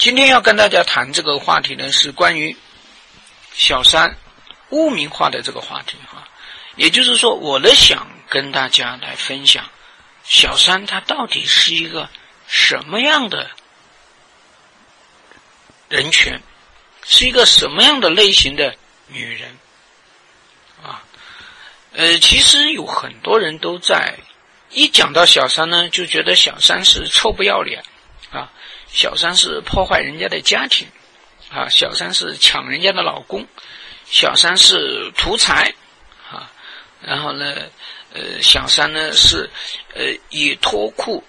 [0.00, 2.56] 今天要跟大家谈这个话题呢，是关于
[3.52, 4.16] 小三
[4.70, 6.26] 污名化的这个话题哈。
[6.74, 9.62] 也就是说，我呢想跟大家来分享，
[10.24, 12.08] 小三她到底是一个
[12.46, 13.50] 什么样的
[15.90, 16.40] 人群，
[17.04, 18.74] 是一个什么样的类型的
[19.06, 19.54] 女人
[20.82, 21.04] 啊？
[21.92, 24.18] 呃，其实有很多人都在
[24.70, 27.84] 一讲到小三呢，就觉得小三是臭不要脸，
[28.92, 30.86] 小三是破坏人家的家庭
[31.50, 33.46] 啊，小三是抢人家的老公，
[34.06, 35.74] 小三是图财
[36.30, 36.50] 啊，
[37.00, 37.54] 然后呢，
[38.12, 39.48] 呃，小三呢是
[39.94, 41.24] 呃以脱裤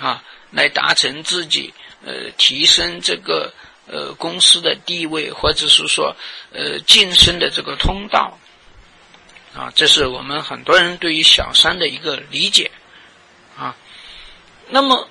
[0.00, 1.72] 啊来达成自己
[2.04, 3.52] 呃提升这个
[3.86, 6.16] 呃公司的地位，或者是说
[6.52, 8.38] 呃晋升的这个通道。
[9.54, 12.70] 啊，这是我们很多人对于小三的一个理解，
[13.54, 13.76] 啊，
[14.70, 15.10] 那么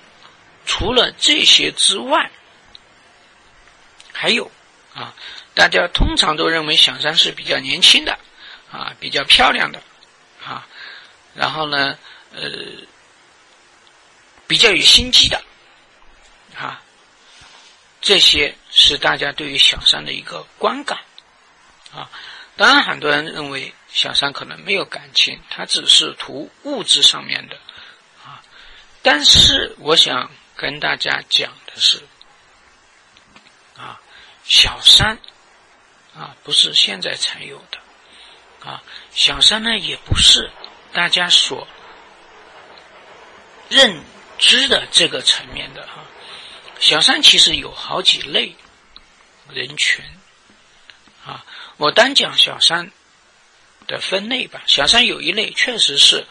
[0.64, 2.30] 除了这些之外，
[4.12, 4.50] 还有
[4.94, 5.14] 啊，
[5.54, 8.18] 大家通常都认为小三是比较年轻的，
[8.70, 9.82] 啊，比较漂亮的，
[10.44, 10.66] 啊，
[11.34, 11.98] 然后呢，
[12.32, 12.42] 呃，
[14.46, 15.42] 比较有心机的，
[16.56, 16.82] 啊，
[18.00, 20.98] 这些是大家对于小三的一个观感，
[21.94, 22.10] 啊，
[22.56, 23.72] 当然很多人认为。
[23.94, 27.58] 小三可能没有感情，他只是图物质上面的，
[28.24, 28.40] 啊！
[29.02, 32.02] 但是我想跟大家讲的是，
[33.76, 34.00] 啊，
[34.44, 35.18] 小三，
[36.14, 38.82] 啊，不是现在才有的，啊，
[39.14, 40.50] 小三呢也不是
[40.92, 41.66] 大家所
[43.68, 44.02] 认
[44.38, 46.04] 知的这个层面的哈。
[46.78, 48.54] 小三其实有好几类
[49.48, 50.04] 人群，
[51.24, 51.44] 啊，
[51.76, 52.90] 我单讲小三。
[53.88, 56.24] 的分类吧，小三有一类确实是，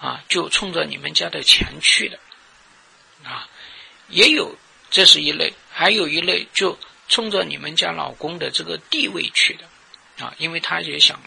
[0.00, 2.18] 啊，就冲着你们家的钱去的，
[3.24, 3.48] 啊，
[4.08, 4.56] 也有
[4.90, 6.78] 这是一类，还有一类就
[7.08, 11.20] 冲着你们家老公的这个地位去的，啊，因为他也想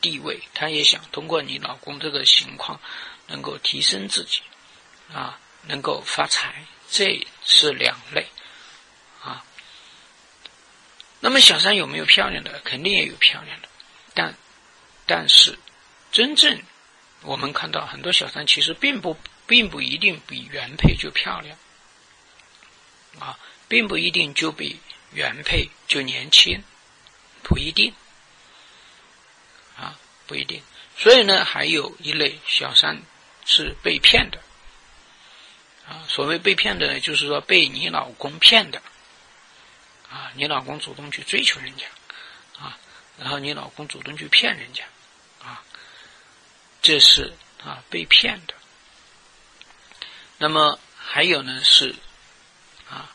[0.00, 2.80] 地位，他也想通过你老公这个情况
[3.26, 4.40] 能够提升自己，
[5.12, 8.26] 啊，能够发财，这是两类，
[9.22, 9.44] 啊，
[11.20, 12.60] 那么小三有没有漂亮的？
[12.64, 13.68] 肯定也有漂亮的。
[14.14, 14.34] 但，
[15.06, 15.58] 但是，
[16.10, 16.60] 真正
[17.22, 19.16] 我们看到很多小三其实并不
[19.48, 21.58] 并不一定比原配就漂亮，
[23.18, 23.36] 啊，
[23.66, 24.78] 并不一定就比
[25.12, 26.62] 原配就年轻，
[27.42, 27.92] 不一定，
[29.76, 29.98] 啊，
[30.28, 30.62] 不一定。
[30.96, 33.02] 所以呢，还有一类小三
[33.44, 34.38] 是被骗的，
[35.88, 38.80] 啊，所谓被骗的呢，就是说被你老公骗的，
[40.08, 41.86] 啊，你老公主动去追求人家。
[42.58, 42.78] 啊
[43.18, 44.84] 然后你老公主动去骗人家，
[45.42, 45.60] 啊，
[46.80, 47.32] 这是
[47.64, 48.54] 啊被骗的。
[50.38, 51.94] 那么还有呢是，
[52.88, 53.10] 啊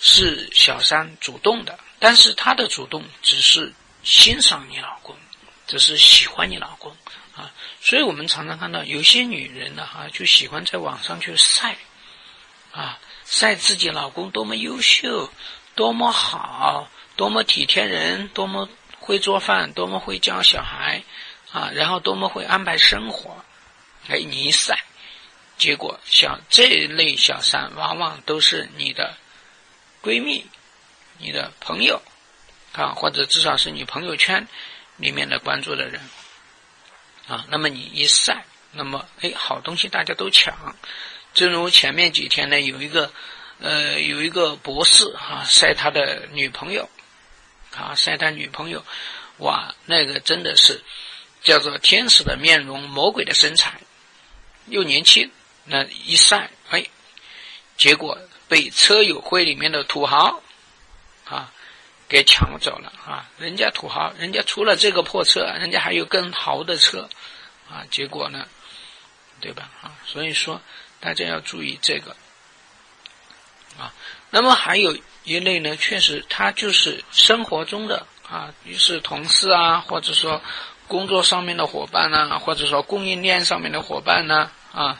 [0.00, 3.72] 是小三主动的，但是她的主动只是
[4.02, 5.16] 欣赏你老公，
[5.66, 6.96] 只是喜欢你老公
[7.36, 7.52] 啊。
[7.80, 11.76] 所以我们常常看到有些女人呢哈就喜欢在网上去晒，
[12.72, 15.32] 啊晒自己老公多么优秀，
[15.74, 18.68] 多么好，多么体贴人，多么。
[19.00, 21.02] 会做饭，多么会教小孩，
[21.50, 23.42] 啊，然后多么会安排生活，
[24.06, 24.84] 哎，你一晒，
[25.58, 29.16] 结果像这类小三，往往都是你的
[30.02, 30.46] 闺蜜、
[31.18, 32.00] 你的朋友，
[32.72, 34.46] 啊，或者至少是你朋友圈
[34.96, 36.00] 里面的关注的人，
[37.26, 40.74] 啊，那么你一晒，那么哎，好东西大家都抢，
[41.34, 43.12] 正如前面几天呢，有一个
[43.60, 46.88] 呃，有一个博士啊，晒他的女朋友。
[47.76, 48.82] 啊，晒他女朋友，
[49.36, 50.82] 哇，那个真的是
[51.42, 53.78] 叫做天使的面容，魔鬼的身材，
[54.66, 55.30] 又年轻。
[55.68, 56.84] 那一晒，哎，
[57.76, 58.18] 结果
[58.48, 60.42] 被车友会里面的土豪
[61.24, 61.52] 啊
[62.08, 63.28] 给抢走了啊！
[63.38, 67.08] 人家土豪，人家除了这个破车，人家还有更豪的车
[67.70, 67.84] 啊！
[67.90, 68.48] 结果呢，
[69.40, 69.70] 对吧？
[69.82, 70.60] 啊，所以说
[71.00, 72.16] 大家要注意这个
[73.78, 73.92] 啊。
[74.30, 74.96] 那么还有。
[75.24, 80.40] 一类呢，确实他就是生活中的啊，于是同事啊，或者说
[80.86, 84.98] 工作上面的伙伴呐，或者说供应链上面的伙伴呢啊，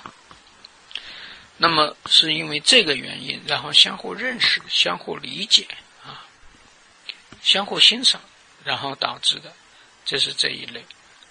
[1.59, 5.67] 那么是因为这个原因，然后相互认识、相互理解
[6.05, 6.25] 啊，
[7.43, 8.21] 相互欣赏，
[8.65, 9.53] 然后导致的，
[10.05, 10.85] 这是这一类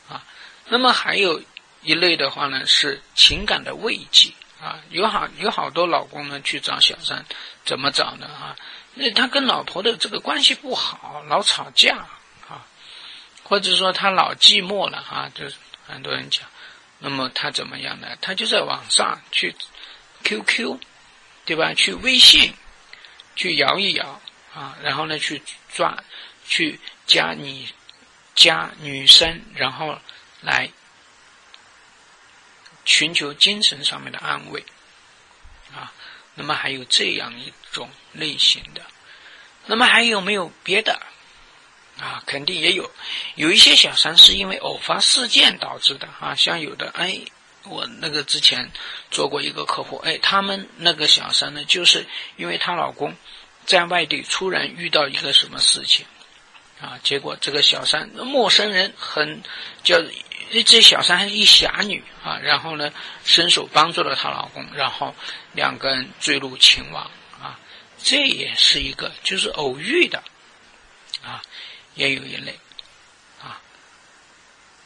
[0.09, 0.23] 啊。
[0.67, 1.41] 那么还有
[1.81, 7.25] 一类的话呢，是情感的慰藉啊，有好有好多老公呢去找小三，
[7.63, 8.55] 怎么找呢啊？
[8.95, 11.95] 那他跟老婆的这个关系不好，老吵架
[12.49, 12.65] 啊，
[13.43, 15.55] 或者说他老寂寞了啊，就是
[15.87, 16.43] 很多人讲，
[16.99, 18.17] 那么他怎么样呢？
[18.19, 19.55] 他就在网上去
[20.23, 20.79] QQ，
[21.45, 21.73] 对吧？
[21.73, 22.53] 去微信
[23.35, 24.21] 去摇一摇
[24.53, 25.41] 啊，然后呢去
[25.73, 26.03] 抓，
[26.47, 27.69] 去加你
[28.35, 29.97] 加女生，然后
[30.41, 30.69] 来
[32.83, 34.65] 寻求精神上面的安慰
[35.73, 35.93] 啊。
[36.35, 38.81] 那么还有这样一种类型的，
[39.65, 41.01] 那么还有没有别的
[41.99, 42.21] 啊？
[42.25, 42.91] 肯定也有，
[43.35, 47.21] 有一些小三是因为偶发事件导致的啊，像有的哎。
[47.69, 48.71] 我那个之前
[49.11, 52.05] 做过一个客户，哎，他们那个小三呢，就是
[52.35, 53.15] 因为她老公
[53.65, 56.05] 在外地突然遇到一个什么事情，
[56.81, 59.41] 啊，结果这个小三陌生人很
[59.83, 60.01] 叫
[60.65, 62.91] 这小三还是一侠女啊，然后呢
[63.25, 65.13] 伸手帮助了她老公，然后
[65.53, 67.09] 两个人坠入情网
[67.41, 67.59] 啊，
[68.01, 70.23] 这也是一个就是偶遇的
[71.23, 71.41] 啊，
[71.95, 72.57] 也有一类
[73.41, 73.59] 啊，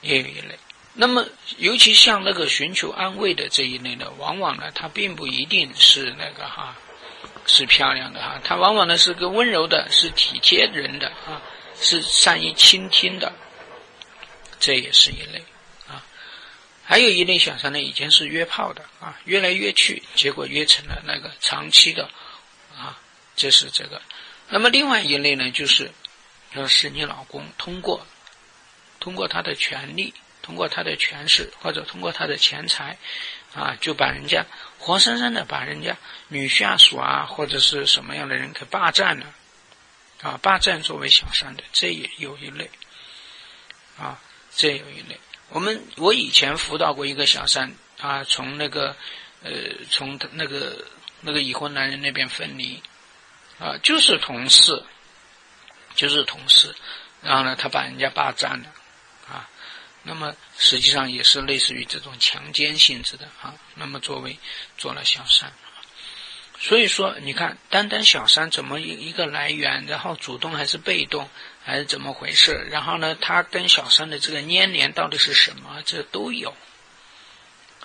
[0.02, 0.58] 也有一类。
[0.94, 1.26] 那么，
[1.58, 6.76] 尤其像那个寻求安慰的这一类呢，往往呢，他并不一定是那个哈，
[7.46, 11.42] 是漂亮的哈，他往往呢是个温柔的，是体贴人的啊，
[11.80, 13.32] 是善于倾听的，
[14.60, 15.42] 这也是一类
[15.88, 16.04] 啊。
[16.84, 22.10] 还有一类小三呢，以前是约炮的啊，约来约去，结果约成了那个长期的
[22.78, 23.00] 啊，
[23.38, 24.02] 这是这个。
[24.50, 25.90] 那么另外一类呢，就是
[26.54, 28.06] 要是你老公通过
[29.00, 30.14] 通过他的权利。
[30.42, 32.98] 通过他的权势或者通过他的钱财，
[33.54, 34.46] 啊，就把人家
[34.80, 35.96] 活生生的把人家
[36.30, 39.26] 女下属啊或者是什么样的人给霸占了，
[40.22, 42.70] 啊，霸占作为小三的，这也有一类，
[44.00, 44.20] 啊，
[44.56, 45.20] 这有一类。
[45.50, 48.96] 我们我以前辅导过一个小三，啊，从那个
[49.44, 49.52] 呃
[49.90, 50.86] 从那个
[51.20, 52.82] 那个已婚男人那边分离，
[53.60, 54.84] 啊，就是同事，
[55.94, 56.74] 就是同事，
[57.22, 58.66] 然后呢，他把人家霸占了。
[60.04, 63.54] 那么实际上也是类似于这种强奸性质的啊。
[63.76, 64.38] 那么作为
[64.78, 65.52] 做了小三，
[66.60, 71.30] 所以说你看，单单小三怎么一一个来源，然后主动还是被动，
[71.64, 72.68] 还是怎么回事？
[72.72, 75.82] 然后呢，他跟小三的这个粘连到底是什么？
[75.86, 76.56] 这都有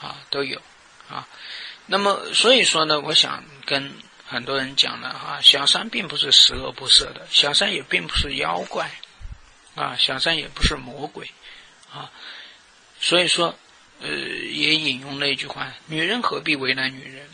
[0.00, 0.60] 啊，都有
[1.08, 1.26] 啊。
[1.86, 3.94] 那么所以说呢，我想跟
[4.26, 8.90] 很多人讲的哈，小三并不是十恶不赦的，小三也并不是妖怪
[9.74, 11.30] 啊，小三也不是魔鬼。
[11.92, 12.10] 啊，
[13.00, 13.58] 所以说，
[14.00, 17.28] 呃，也引用了一句话：“女人何必为难女人？”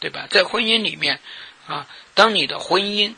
[0.00, 0.26] 对吧？
[0.30, 1.20] 在婚姻里面，
[1.66, 3.14] 啊，当你的婚姻，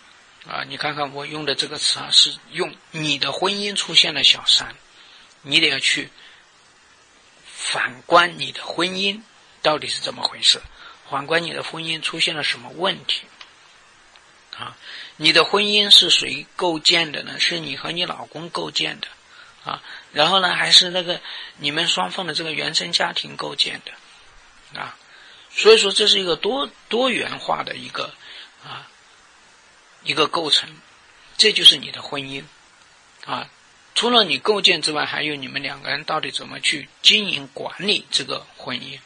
[0.48, 4.74] 啊，你看看我用的这个词啊，是用你的婚姻出现了小三，
[5.42, 6.10] 你得要去
[7.46, 9.20] 反观你的婚姻
[9.62, 10.60] 到底是怎么回事，
[11.08, 13.22] 反观你的婚姻出现了什么问题，
[14.56, 14.76] 啊，
[15.16, 17.38] 你的婚姻是谁构建的呢？
[17.38, 19.06] 是你和你老公构建的。
[19.64, 19.80] 啊，
[20.12, 21.20] 然后呢，还是那个
[21.58, 24.98] 你们双方的这个原生家庭构建的，啊，
[25.50, 28.12] 所以说这是一个多多元化的一个
[28.64, 28.88] 啊
[30.02, 30.68] 一个构成，
[31.36, 32.42] 这就是你的婚姻，
[33.24, 33.48] 啊，
[33.94, 38.98] 除了你构建之外，还有你们两个人到底怎么去经营管理这个婚姻，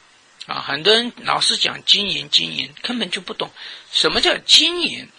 [0.46, 3.50] 啊，很多人老是讲经营经营，根本就不懂
[3.92, 5.10] 什么叫经营，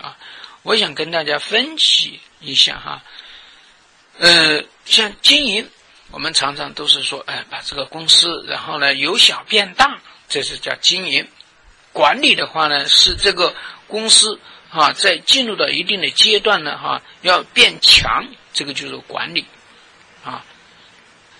[0.00, 0.16] 啊，
[0.62, 3.04] 我想跟大家分析一下哈。
[4.18, 5.68] 呃，像经营，
[6.10, 11.26] 我们常常都是说，哎，把这个公司，然后呢由小变大，这是叫经营。
[11.92, 13.54] 管理的话呢，是这个
[13.86, 14.38] 公司
[14.70, 19.44] 啊，在进入到一定的阶段呢，哈，要变强，这个就是管理
[20.24, 20.44] 啊。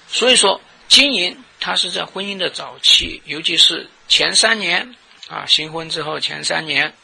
[0.09, 4.95] 所以说，经营它是在婚姻的早期，尤其是前三年
[5.29, 6.95] 啊，新婚之后前三年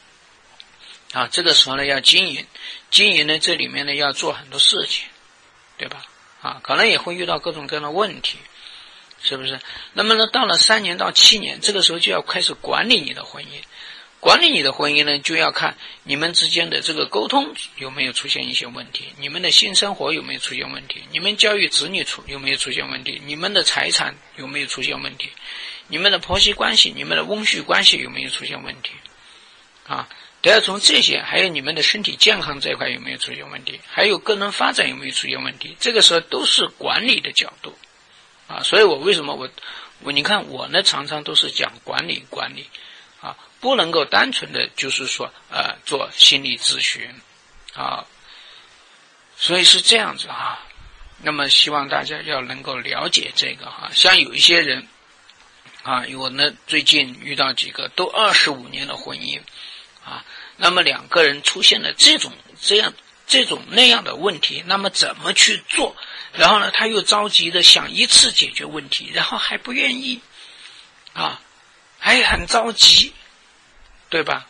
[1.13, 2.45] 啊，这个时候呢要经营，
[2.89, 5.07] 经营呢这里面呢要做很多事情。
[5.81, 6.05] 对吧？
[6.43, 8.37] 啊，可能也会遇到各种各样的问题，
[9.23, 9.59] 是不是？
[9.93, 13.47] 那么呢，到了三年到七年，这个时候就要开始管理你的婚姻。
[14.19, 25.31] 管理你的婚姻呢，就要看你们之间的这个沟通有没有出现一些问题，你们的性生活有没有出现问题，你们教育子女出有没有出现问题，你们的财产有没有出现问题，
[25.87, 28.91] 你们的婆媳关系、你们的翁婿关系有没有出现问题，
[29.87, 30.07] 啊？
[30.41, 37.77] 都要从这些，还有你们的身体健康这一块有没有出现问题，还有个人发展有没有出现问题，这个时候都是管理的角度，
[38.47, 39.47] 啊，所以我为什么我
[39.99, 42.67] 我你看我呢常常都是讲管理管理，
[43.21, 47.07] 啊，不能够单纯的就是说呃做心理咨询，
[47.75, 48.03] 啊，
[49.37, 50.65] 所以是这样子啊，
[51.21, 54.87] 那么希望大家要能够了解这个哈，像有一些人，
[55.83, 59.39] 啊，我呢最近遇到几个都二十五年的婚姻。
[60.03, 60.25] 啊，
[60.57, 62.31] 那么两个人出现了这种
[62.61, 62.93] 这样
[63.27, 65.95] 这种那样的问题，那么怎么去做？
[66.33, 70.21] 然后呢，他又着急的想一次解决问题，然后还不愿意，
[71.13, 71.41] 啊，
[71.99, 73.13] 还很着急，
[74.09, 74.47] 对吧？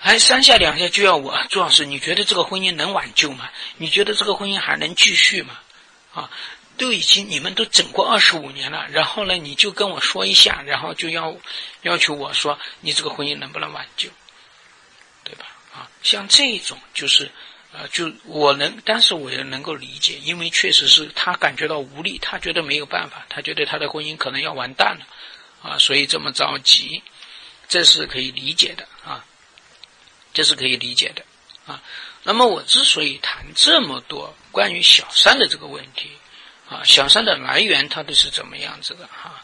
[0.00, 3.48] 还三下两下就要我朱老师，你觉得这个婚姻能挽救吗？
[3.78, 5.58] 你觉得这个婚姻还能继续吗？
[6.14, 6.30] 啊，
[6.76, 11.36] 都已经你们都整过二十五年了，然后呢，你就跟我说一下，然后就要
[11.82, 14.08] 要求我说你这个婚姻能不能挽救，
[15.28, 15.46] 对吧？
[15.74, 17.30] 啊，像这种就是
[17.72, 25.06] 呃，就我能，但是我也能够理解，因为确实是他感觉到无力，他觉得没有办法，他觉得他的婚姻可能要完蛋了，
[25.62, 27.02] 啊，所以这么着急，
[27.68, 29.24] 这是可以理解的啊。
[30.34, 31.24] 这是可以理解的，
[31.66, 31.82] 啊，
[32.22, 36.10] 那么我之所以谈这么多关于小三的这个问题，
[36.68, 39.42] 啊，小三的来源它都是怎么样子的哈？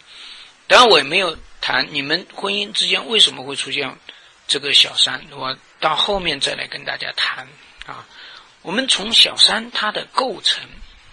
[0.68, 3.98] 当然我也没有谈你们婚姻之间为什么会出现
[4.46, 7.46] 这个小三，我到后面再来跟大家谈
[7.86, 8.06] 啊。
[8.62, 10.62] 我们从小三它的构成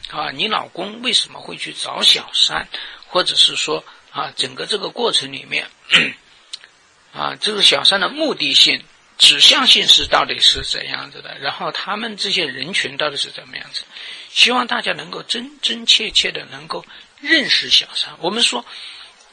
[0.09, 2.67] 啊，你老公为什么会去找小三，
[3.07, 5.67] 或者是说啊，整个这个过程里面
[7.13, 8.83] 啊，这个小三的目的性。
[9.17, 11.38] 指向性是到底是怎样子的？
[11.38, 13.83] 然后他们这些人群到底是怎么样子？
[14.31, 16.83] 希望大家能够真真切切的能够
[17.19, 18.15] 认识小三。
[18.17, 18.65] 我们说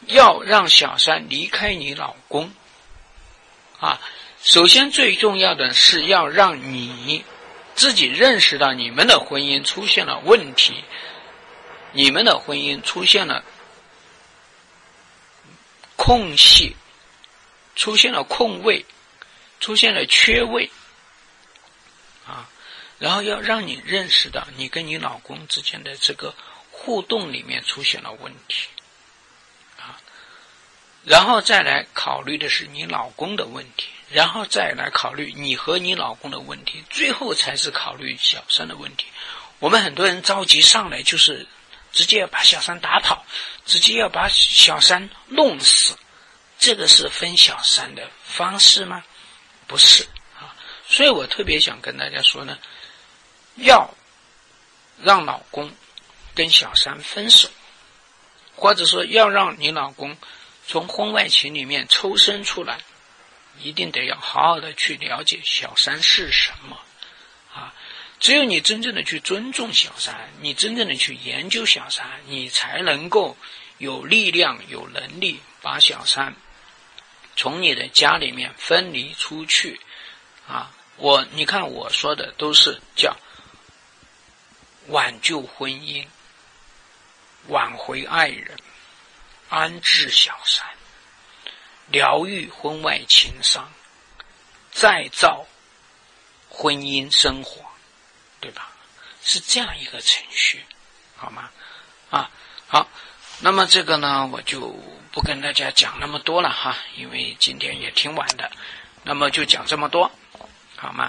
[0.08, 2.52] 要让小三离开你老公
[3.80, 4.00] 啊，
[4.42, 7.24] 首先最重要的是要让你
[7.74, 10.84] 自己认识到你们的婚姻出现了问题，
[11.92, 13.44] 你们的婚姻出现了
[15.96, 16.76] 空隙，
[17.74, 18.84] 出现了空位。
[19.60, 20.70] 出现了缺位，
[22.24, 22.48] 啊，
[23.00, 26.32] 然后要让你认识到你跟你老公之间的这个
[26.70, 28.68] 互动里面出现了问题，
[31.08, 39.06] 然后再来考虑的是你老公的问题，然后再来考虑你和你老公的问题，最后才是考虑小三的问题。
[39.58, 41.46] 我们很多人着急上来就是
[41.92, 43.24] 直接要把小三打跑，
[43.64, 45.96] 直接要把小三弄死，
[46.58, 49.02] 这个是分小三的方式吗？
[49.66, 50.06] 不是
[50.38, 50.52] 啊，
[50.86, 52.58] 所以我特别想跟大家说呢，
[53.56, 53.88] 要
[55.02, 55.72] 让老公
[56.34, 57.48] 跟小三分手，
[58.54, 60.14] 或者说要让你老公
[60.68, 62.78] 从婚外情里面抽身出来，
[63.58, 66.78] 一定得要好好的去了解小三是什么
[67.54, 67.74] 啊。
[68.20, 73.34] 只有你真正的去尊重小三，你真正的去研究小三，你才能够
[73.78, 76.36] 有力量、有能力把小三。
[77.34, 79.80] 从你的家里面分离出去，
[80.46, 83.16] 啊，我你看我说的都是叫
[84.88, 86.06] 挽救婚姻、
[87.46, 88.58] 挽回爱人、
[89.48, 90.66] 安置小三、
[91.88, 93.70] 疗愈婚外情伤、
[94.70, 95.46] 再造
[96.48, 97.64] 婚姻生活，
[98.40, 98.70] 对吧？
[99.22, 100.64] 是这样一个程序，
[101.16, 101.50] 好吗？
[102.10, 102.30] 啊，
[102.66, 102.88] 好，
[103.40, 104.74] 那么这个呢，我就。
[105.10, 108.48] 不跟大家讲那么多了哈，因为今天也挺晚的，
[109.02, 110.08] 那么就讲这么多，
[110.76, 111.06] 好吗？